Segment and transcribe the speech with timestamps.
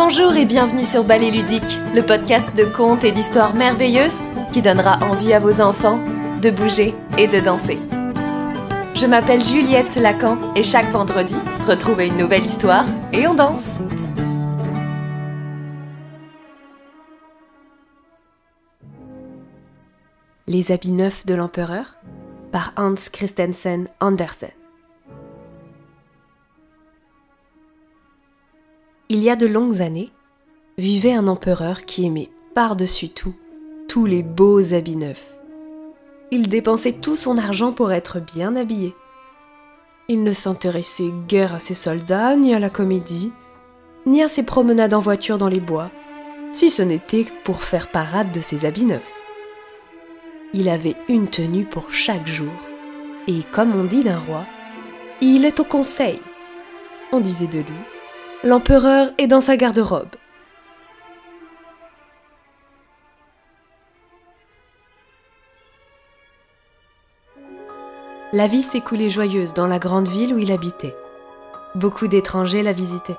[0.00, 4.20] Bonjour et bienvenue sur Ballet Ludique, le podcast de contes et d'histoires merveilleuses
[4.52, 5.98] qui donnera envie à vos enfants
[6.40, 7.80] de bouger et de danser.
[8.94, 11.34] Je m'appelle Juliette Lacan et chaque vendredi,
[11.66, 13.78] retrouvez une nouvelle histoire et on danse.
[20.46, 21.96] Les habits neufs de l'empereur
[22.52, 24.50] par Hans Christensen Andersen.
[29.10, 30.10] Il y a de longues années,
[30.76, 33.34] vivait un empereur qui aimait par-dessus tout
[33.88, 35.34] tous les beaux habits neufs.
[36.30, 38.94] Il dépensait tout son argent pour être bien habillé.
[40.08, 43.32] Il ne s'intéressait guère à ses soldats, ni à la comédie,
[44.04, 45.90] ni à ses promenades en voiture dans les bois,
[46.52, 49.14] si ce n'était pour faire parade de ses habits neufs.
[50.52, 52.52] Il avait une tenue pour chaque jour,
[53.26, 54.44] et comme on dit d'un roi,
[55.22, 56.20] il est au conseil.
[57.10, 57.97] On disait de lui,
[58.44, 60.14] L'empereur est dans sa garde-robe.
[68.32, 70.94] La vie s'écoulait joyeuse dans la grande ville où il habitait.
[71.74, 73.16] Beaucoup d'étrangers la visitaient.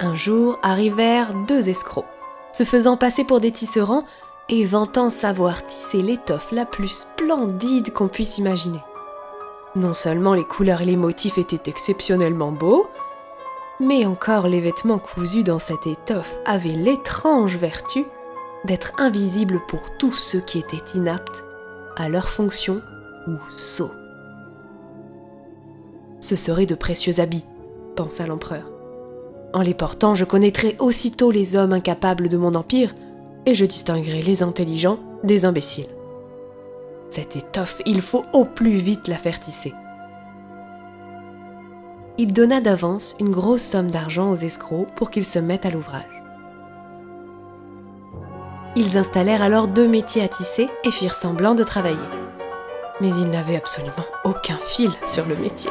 [0.00, 2.06] Un jour arrivèrent deux escrocs,
[2.52, 4.06] se faisant passer pour des tisserands
[4.48, 8.80] et vantant savoir tisser l'étoffe la plus splendide qu'on puisse imaginer.
[9.74, 12.88] Non seulement les couleurs et les motifs étaient exceptionnellement beaux,
[13.80, 18.04] mais encore les vêtements cousus dans cette étoffe avaient l'étrange vertu
[18.64, 21.44] d'être invisibles pour tous ceux qui étaient inaptes
[21.96, 22.80] à leur fonction
[23.26, 23.92] ou sots.
[26.20, 27.44] Ce seraient de précieux habits,
[27.94, 28.70] pensa l'empereur.
[29.52, 32.94] En les portant, je connaîtrai aussitôt les hommes incapables de mon empire,
[33.46, 35.86] et je distinguerai les intelligents des imbéciles.
[37.08, 39.72] Cette étoffe, il faut au plus vite la faire tisser
[42.18, 46.02] il donna d'avance une grosse somme d'argent aux escrocs pour qu'ils se mettent à l'ouvrage.
[48.74, 51.96] Ils installèrent alors deux métiers à tisser et firent semblant de travailler.
[53.00, 53.92] Mais ils n'avaient absolument
[54.24, 55.70] aucun fil sur le métier.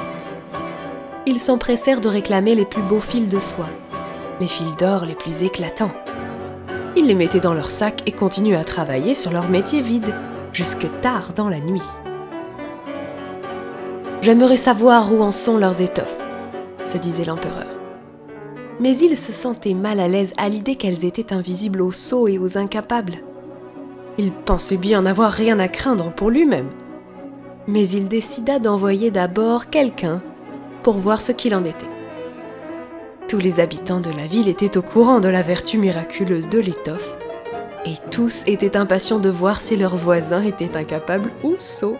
[1.25, 3.69] Ils s'empressèrent de réclamer les plus beaux fils de soie,
[4.39, 5.93] les fils d'or les plus éclatants.
[6.95, 10.13] Ils les mettaient dans leur sac et continuaient à travailler sur leur métier vide,
[10.53, 11.81] jusque tard dans la nuit.
[14.21, 16.24] J'aimerais savoir où en sont leurs étoffes
[16.95, 17.65] se disait l'empereur.
[18.79, 22.39] Mais il se sentait mal à l'aise à l'idée qu'elles étaient invisibles aux sots et
[22.39, 23.15] aux incapables.
[24.17, 26.69] Il pensait bien n'avoir rien à craindre pour lui-même.
[27.67, 30.21] Mais il décida d'envoyer d'abord quelqu'un
[30.83, 31.85] pour voir ce qu'il en était.
[33.27, 37.17] Tous les habitants de la ville étaient au courant de la vertu miraculeuse de l'étoffe,
[37.85, 41.97] et tous étaient impatients de voir si leurs voisins étaient incapables ou sots.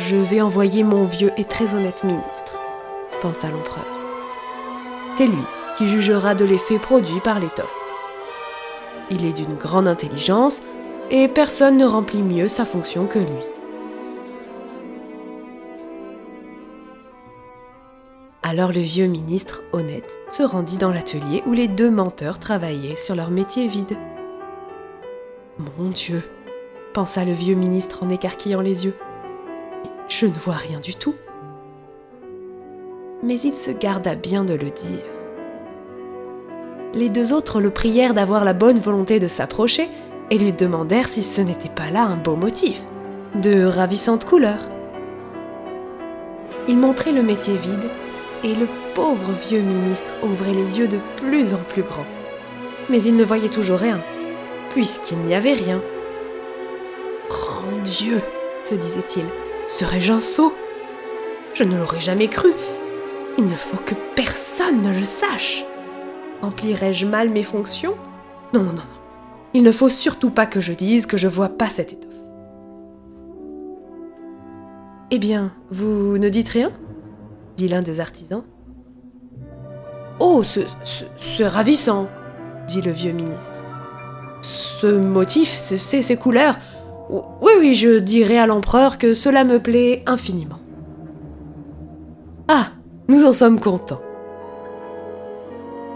[0.00, 2.47] Je vais envoyer mon vieux et très honnête ministre,
[3.20, 3.86] pensa l'empereur.
[5.12, 5.42] C'est lui
[5.76, 7.74] qui jugera de l'effet produit par l'étoffe.
[9.10, 10.60] Il est d'une grande intelligence
[11.10, 13.42] et personne ne remplit mieux sa fonction que lui.
[18.42, 23.14] Alors le vieux ministre, honnête, se rendit dans l'atelier où les deux menteurs travaillaient sur
[23.14, 23.98] leur métier vide.
[25.58, 26.22] Mon Dieu,
[26.94, 28.94] pensa le vieux ministre en écarquillant les yeux.
[30.08, 31.14] Je ne vois rien du tout.
[33.28, 35.04] Mais il se garda bien de le dire.
[36.94, 39.90] Les deux autres le prièrent d'avoir la bonne volonté de s'approcher
[40.30, 42.80] et lui demandèrent si ce n'était pas là un beau motif,
[43.34, 44.70] de ravissantes couleurs.
[46.68, 47.90] Il montrait le métier vide
[48.44, 52.06] et le pauvre vieux ministre ouvrait les yeux de plus en plus grands.
[52.88, 54.00] Mais il ne voyait toujours rien,
[54.70, 55.82] puisqu'il n'y avait rien.
[57.28, 58.22] Grand Dieu,
[58.64, 59.24] se disait-il,
[59.66, 60.54] Serais-je un sot?
[61.52, 62.54] Je ne l'aurais jamais cru.
[63.38, 65.64] Il ne faut que personne ne le sache.
[66.42, 67.94] Remplirais-je mal mes fonctions?
[68.52, 68.82] Non, non, non, non.
[69.54, 72.12] Il ne faut surtout pas que je dise que je vois pas cette étoffe.
[75.10, 76.70] Eh bien, vous ne dites rien?
[77.56, 78.44] dit l'un des artisans.
[80.20, 82.08] Oh, c'est ravissant,
[82.66, 83.58] dit le vieux ministre.
[84.42, 86.56] Ce motif, c'est ces couleurs,
[87.10, 90.58] oui, oui, je dirai à l'empereur que cela me plaît infiniment.
[92.46, 92.68] Ah,
[93.08, 94.02] nous en sommes contents.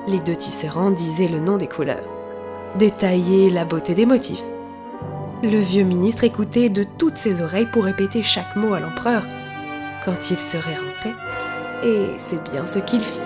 [0.09, 2.09] Les deux tisserands disaient le nom des couleurs,
[2.79, 4.43] détaillaient la beauté des motifs.
[5.43, 9.25] Le vieux ministre écoutait de toutes ses oreilles pour répéter chaque mot à l'empereur
[10.05, 11.11] quand il serait rentré,
[11.85, 13.20] et c'est bien ce qu'il fit.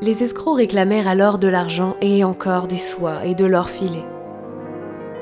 [0.00, 4.02] Les escrocs réclamèrent alors de l'argent et encore des soies et de l'or filé.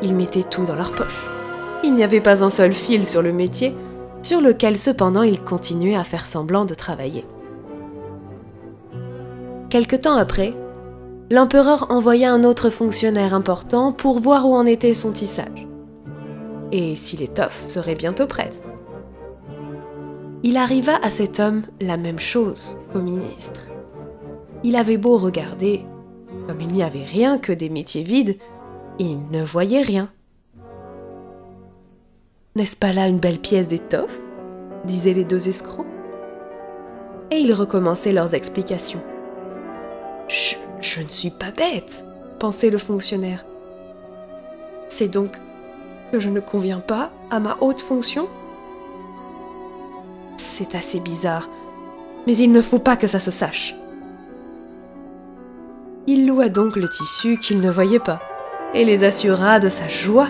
[0.01, 1.29] Ils mettaient tout dans leur poche.
[1.85, 3.75] Il n'y avait pas un seul fil sur le métier,
[4.23, 7.27] sur lequel cependant il continuait à faire semblant de travailler.
[9.69, 10.55] Quelque temps après,
[11.31, 15.67] l'empereur envoya un autre fonctionnaire important pour voir où en était son tissage.
[16.71, 18.63] Et si l'étoffe serait bientôt prête.
[20.45, 23.69] Il arriva à cet homme la même chose qu'au ministre.
[24.65, 25.85] Il avait beau regarder,
[26.47, 28.37] comme il n'y avait rien que des métiers vides,
[28.99, 30.11] il ne voyait rien.
[32.55, 34.21] N'est-ce pas là une belle pièce d'étoffe?
[34.85, 35.87] disaient les deux escrocs.
[37.31, 39.03] Et ils recommençaient leurs explications.
[40.29, 42.05] Je, ne suis pas bête,
[42.39, 43.47] pensait le fonctionnaire.
[44.89, 45.31] C'est donc
[46.11, 48.29] que je ne conviens pas à ma haute fonction?
[50.37, 51.49] C'est assez bizarre,
[52.27, 53.75] mais il ne faut pas que ça se sache.
[56.07, 58.21] Il loua donc le tissu qu'il ne voyait pas
[58.75, 60.29] et les assura de sa joie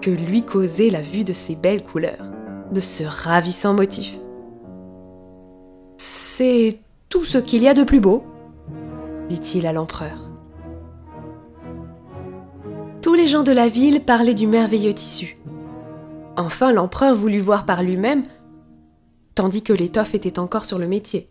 [0.00, 2.30] que lui causait la vue de ces belles couleurs,
[2.72, 4.18] de ce ravissant motif.
[5.98, 8.24] C'est tout ce qu'il y a de plus beau,
[9.28, 10.30] dit-il à l'empereur.
[13.02, 15.38] Tous les gens de la ville parlaient du merveilleux tissu.
[16.36, 18.22] Enfin, l'empereur voulut voir par lui-même,
[19.34, 21.28] tandis que l'étoffe était encore sur le métier.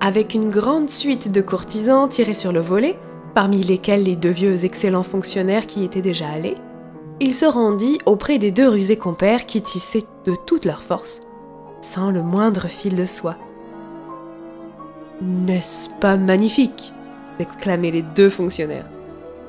[0.00, 2.98] Avec une grande suite de courtisans tirés sur le volet,
[3.34, 6.56] parmi lesquels les deux vieux excellents fonctionnaires qui étaient déjà allés,
[7.22, 11.22] il se rendit auprès des deux rusés compères qui tissaient de toute leur force,
[11.80, 13.36] sans le moindre fil de soie.
[15.20, 16.92] N'est-ce pas magnifique?
[17.38, 18.86] s'exclamaient les deux fonctionnaires.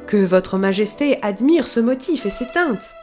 [0.05, 2.93] Que votre majesté admire ce motif et ses teintes.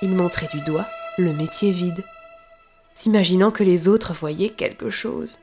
[0.00, 0.86] Il montrait du doigt
[1.18, 2.04] le métier vide,
[2.94, 5.40] s'imaginant que les autres voyaient quelque chose.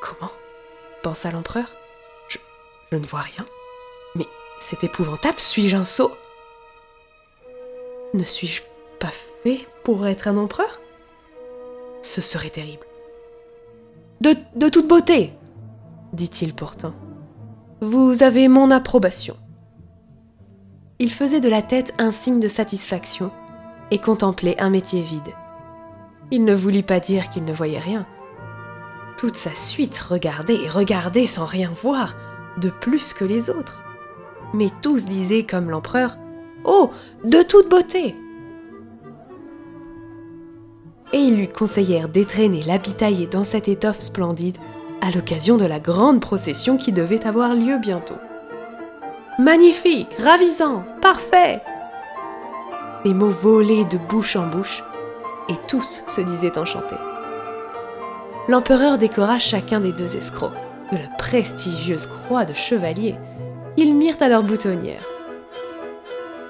[0.00, 0.32] Comment?
[1.02, 1.66] pensa l'empereur.
[2.28, 2.38] Je,
[2.90, 3.44] je ne vois rien.
[4.60, 6.12] C'est épouvantable, suis-je un sot?
[8.12, 8.62] Ne suis-je
[9.00, 9.10] pas
[9.42, 10.80] fait pour être un empereur?
[12.02, 12.86] Ce serait terrible.
[14.20, 15.32] De, de toute beauté,
[16.12, 16.94] dit-il pourtant.
[17.80, 19.36] Vous avez mon approbation.
[20.98, 23.32] Il faisait de la tête un signe de satisfaction
[23.90, 25.34] et contemplait un métier vide.
[26.30, 28.06] Il ne voulut pas dire qu'il ne voyait rien.
[29.16, 32.14] Toute sa suite regardait et regardait sans rien voir,
[32.58, 33.82] de plus que les autres.
[34.54, 36.16] Mais tous disaient comme l'empereur
[36.64, 36.90] Oh,
[37.24, 38.14] de toute beauté
[41.12, 44.58] Et ils lui conseillèrent d'étraîner l'habitaillé dans cette étoffe splendide
[45.00, 48.18] à l'occasion de la grande procession qui devait avoir lieu bientôt.
[49.38, 51.62] Magnifique, ravissant, parfait
[53.04, 54.84] Des mots volaient de bouche en bouche,
[55.48, 56.96] et tous se disaient enchantés.
[58.48, 60.52] L'empereur décora chacun des deux escrocs
[60.92, 63.14] de la prestigieuse croix de chevalier
[63.80, 65.06] qu'ils mirent à leur boutonnière.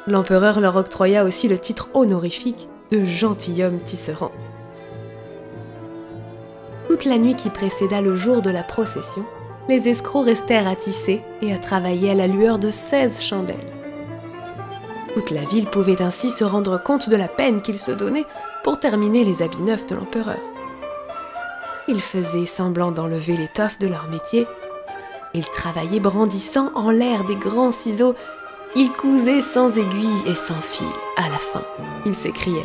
[0.08, 4.32] L'empereur leur octroya aussi le titre honorifique de gentilhomme tisserand.
[6.88, 9.24] Toute la nuit qui précéda le jour de la procession,
[9.68, 13.56] les escrocs restèrent à tisser et à travailler à la lueur de seize chandelles.
[15.14, 18.26] Toute la ville pouvait ainsi se rendre compte de la peine qu'ils se donnaient
[18.64, 20.40] pour terminer les habits neufs de l'empereur.
[21.86, 24.48] Ils faisaient semblant d'enlever l'étoffe de leur métier.
[25.34, 28.14] Ils travaillaient brandissant en l'air des grands ciseaux.
[28.74, 30.86] Ils cousaient sans aiguille et sans fil.
[31.16, 31.62] À la fin,
[32.06, 32.64] ils s'écrièrent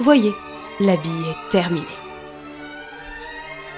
[0.00, 0.34] Voyez,
[0.80, 1.86] l'habit est terminé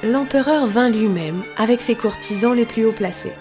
[0.03, 3.33] l'empereur vint lui-même avec ses courtisans les plus haut placés.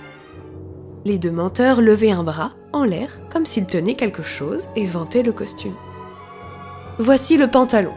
[1.04, 5.24] Les deux menteurs levaient un bras en l'air comme s'ils tenaient quelque chose et vantaient
[5.24, 5.76] le costume.
[6.98, 7.94] Voici le pantalon.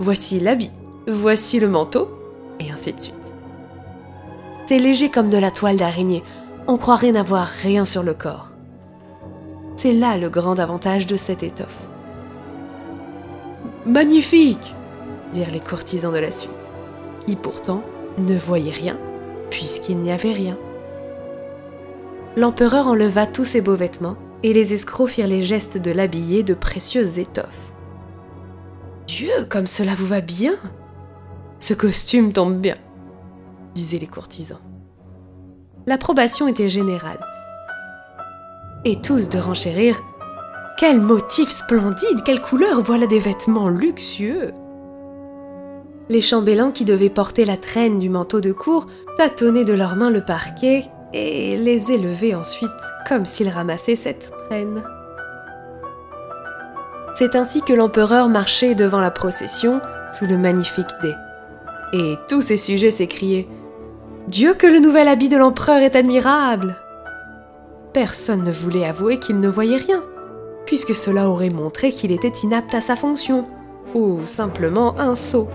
[0.00, 0.72] Voici l'habit.
[1.06, 2.08] Voici le manteau.
[2.60, 3.23] Et ainsi de suite.
[4.66, 6.22] C'est léger comme de la toile d'araignée.
[6.66, 8.50] On croirait n'avoir rien sur le corps.
[9.76, 11.88] C'est là le grand avantage de cette étoffe.
[13.86, 14.74] Magnifique
[15.32, 16.50] dirent les courtisans de la suite
[17.26, 17.82] qui pourtant
[18.18, 18.96] ne voyait rien,
[19.50, 20.56] puisqu'il n'y avait rien.
[22.36, 26.54] L'empereur enleva tous ses beaux vêtements, et les escrocs firent les gestes de l'habiller de
[26.54, 27.72] précieuses étoffes.
[29.06, 30.54] Dieu, comme cela vous va bien
[31.58, 32.76] Ce costume tombe bien,
[33.74, 34.60] disaient les courtisans.
[35.86, 37.20] L'approbation était générale.
[38.84, 40.00] Et tous de renchérir
[40.78, 44.52] Quel motif splendide, quelle couleur, voilà des vêtements luxueux
[46.10, 50.10] les chambellans qui devaient porter la traîne du manteau de cour tâtonnaient de leurs mains
[50.10, 52.70] le parquet et les élevaient ensuite
[53.08, 54.82] comme s'ils ramassaient cette traîne.
[57.16, 59.80] C'est ainsi que l'empereur marchait devant la procession
[60.12, 61.12] sous le magnifique dé.
[61.92, 63.46] Et tous ses sujets s'écriaient
[64.28, 66.76] Dieu que le nouvel habit de l'empereur est admirable
[67.92, 70.02] Personne ne voulait avouer qu'il ne voyait rien,
[70.66, 73.46] puisque cela aurait montré qu'il était inapte à sa fonction,
[73.94, 75.48] ou simplement un sot.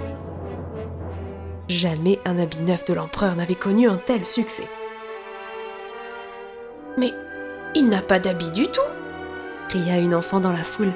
[1.67, 4.67] Jamais un habit neuf de l'empereur n'avait connu un tel succès.
[6.97, 7.11] Mais
[7.75, 8.81] il n'a pas d'habit du tout
[9.67, 10.91] cria une enfant dans la foule.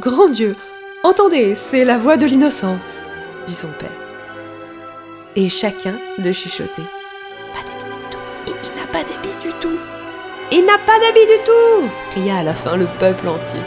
[0.00, 0.54] Grand Dieu,
[1.02, 3.02] entendez, c'est la voix de l'innocence,
[3.46, 4.03] dit son père.
[5.36, 6.82] Et chacun de chuchoter.
[7.52, 9.78] Pas d'habit du tout, il n'a pas d'habit du tout.
[10.52, 13.60] Il n'a pas d'habit du tout cria à la fin le peuple entier.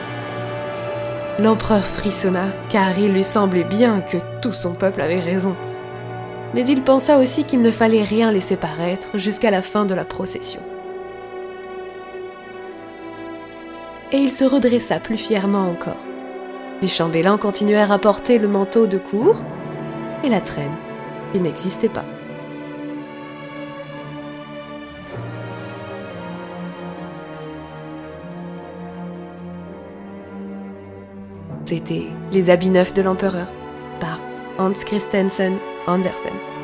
[1.40, 5.56] L'empereur frissonna, car il lui semblait bien que tout son peuple avait raison.
[6.54, 10.06] Mais il pensa aussi qu'il ne fallait rien laisser paraître jusqu'à la fin de la
[10.06, 10.62] procession.
[14.14, 16.02] Et il se redressa plus fièrement encore.
[16.82, 19.36] Les chambellans continuèrent à porter le manteau de cour
[20.24, 20.72] et la traîne,
[21.40, 22.06] n'existait pas.
[31.66, 33.48] C'était Les habits neufs de l'empereur
[34.00, 34.22] par
[34.58, 36.57] Hans Christensen Andersen.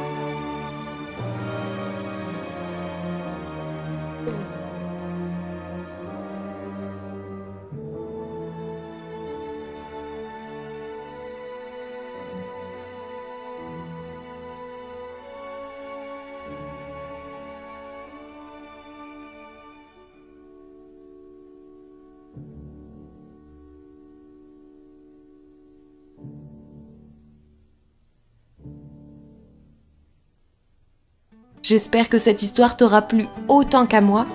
[31.63, 34.25] J'espère que cette histoire t'aura plu autant qu'à moi.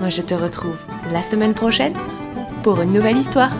[0.00, 0.78] Moi, je te retrouve
[1.12, 1.92] la semaine prochaine
[2.62, 3.50] pour une nouvelle histoire.